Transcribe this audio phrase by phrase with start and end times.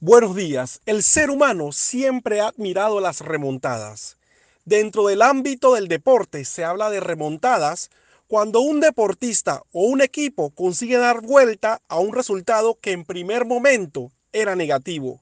[0.00, 0.80] Buenos días.
[0.86, 4.16] El ser humano siempre ha admirado las remontadas.
[4.64, 7.90] Dentro del ámbito del deporte se habla de remontadas
[8.28, 13.44] cuando un deportista o un equipo consigue dar vuelta a un resultado que en primer
[13.44, 15.20] momento era negativo.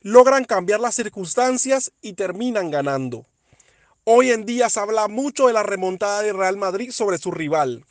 [0.00, 3.26] Logran cambiar las circunstancias y terminan ganando.
[4.02, 7.84] Hoy en día se habla mucho de la remontada de Real Madrid sobre su rival.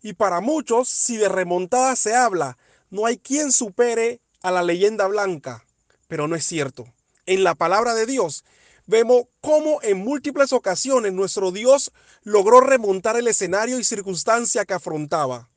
[0.00, 2.56] Y para muchos, si de remontada se habla,
[2.88, 5.64] no hay quien supere a la leyenda blanca,
[6.06, 6.86] pero no es cierto.
[7.26, 8.44] En la palabra de Dios
[8.86, 11.90] vemos cómo en múltiples ocasiones nuestro Dios
[12.22, 15.48] logró remontar el escenario y circunstancia que afrontaba.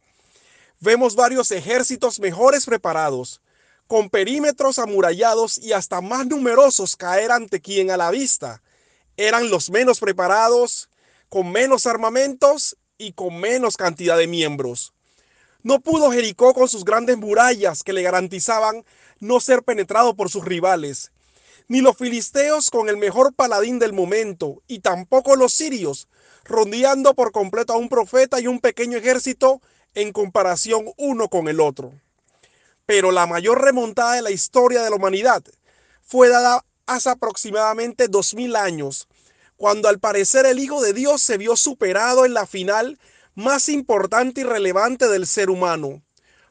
[0.79, 3.41] Vemos varios ejércitos mejores preparados,
[3.85, 8.63] con perímetros amurallados y hasta más numerosos caer ante quien a la vista
[9.17, 10.89] eran los menos preparados,
[11.29, 14.93] con menos armamentos y con menos cantidad de miembros.
[15.69, 18.83] No pudo Jericó con sus grandes murallas que le garantizaban
[19.19, 21.11] no ser penetrado por sus rivales,
[21.67, 26.07] ni los filisteos con el mejor paladín del momento, y tampoco los sirios,
[26.43, 29.61] rondeando por completo a un profeta y un pequeño ejército
[29.93, 31.93] en comparación uno con el otro.
[32.87, 35.43] Pero la mayor remontada de la historia de la humanidad
[36.01, 39.07] fue dada hace aproximadamente dos mil años,
[39.55, 42.97] cuando al parecer el Hijo de Dios se vio superado en la final
[43.39, 46.03] más importante y relevante del ser humano,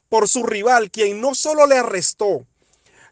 [0.08, 2.46] por su rival, quien no solo le arrestó,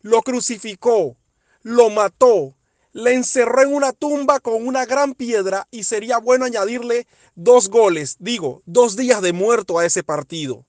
[0.00, 1.16] lo crucificó,
[1.62, 2.54] lo mató,
[2.92, 8.16] le encerró en una tumba con una gran piedra y sería bueno añadirle dos goles,
[8.18, 10.64] digo, dos días de muerto a ese partido.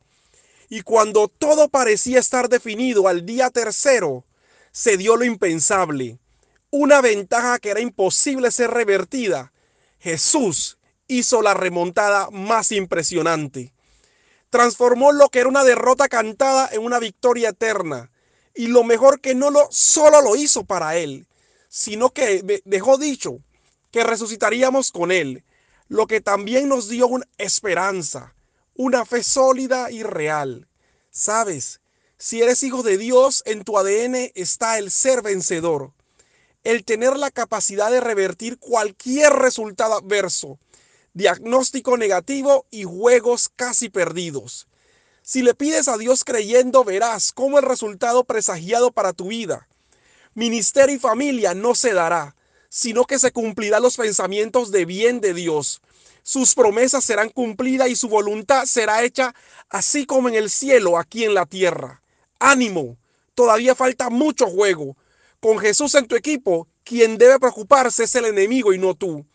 [0.69, 4.25] Y cuando todo parecía estar definido al día tercero,
[4.71, 6.19] se dio lo impensable,
[6.71, 9.53] una ventaja que era imposible ser revertida.
[9.97, 10.76] Jesús
[11.07, 13.73] hizo la remontada más impresionante.
[14.49, 18.11] Transformó lo que era una derrota cantada en una victoria eterna.
[18.53, 21.27] Y lo mejor que no lo solo lo hizo para él,
[21.69, 23.39] sino que dejó dicho
[23.91, 25.43] que resucitaríamos con él,
[25.87, 28.33] lo que también nos dio una esperanza,
[28.75, 30.67] una fe sólida y real.
[31.11, 31.81] Sabes,
[32.17, 35.93] si eres hijo de Dios, en tu ADN está el ser vencedor,
[36.63, 40.59] el tener la capacidad de revertir cualquier resultado adverso
[41.17, 44.67] diagnóstico negativo y juegos casi perdidos.
[45.23, 49.67] Si le pides a Dios creyendo, verás cómo el resultado presagiado para tu vida,
[50.35, 52.35] ministerio y familia no se dará,
[52.69, 55.81] sino que se cumplirán los pensamientos de bien de Dios.
[56.21, 59.33] Sus promesas serán cumplidas y su voluntad será hecha
[59.69, 62.03] así como en el cielo, aquí en la tierra.
[62.37, 62.97] Ánimo,
[63.33, 64.95] todavía falta mucho juego.
[65.39, 69.25] Con Jesús en tu equipo, quien debe preocuparse es el enemigo y no tú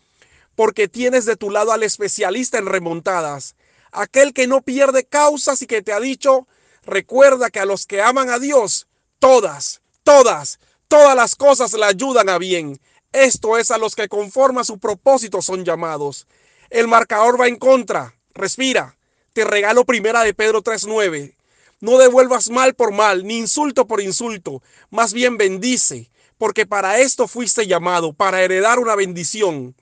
[0.54, 3.56] porque tienes de tu lado al especialista en remontadas,
[3.90, 6.46] aquel que no pierde causas y que te ha dicho,
[6.84, 10.58] recuerda que a los que aman a Dios, todas, todas,
[10.88, 12.80] todas las cosas le ayudan a bien.
[13.12, 16.26] Esto es a los que conforme su propósito son llamados.
[16.70, 18.14] El marcador va en contra.
[18.32, 18.96] Respira.
[19.34, 21.34] Te regalo primera de Pedro 3.9.
[21.80, 24.62] No devuelvas mal por mal, ni insulto por insulto.
[24.90, 29.74] Más bien bendice, porque para esto fuiste llamado, para heredar una bendición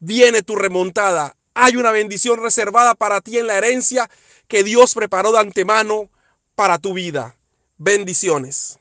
[0.00, 1.36] viene tu remontada.
[1.54, 4.10] Hay una bendición reservada para ti en la herencia
[4.48, 6.10] que Dios preparó de antemano
[6.56, 7.36] para tu vida.
[7.78, 8.80] Bendiciones.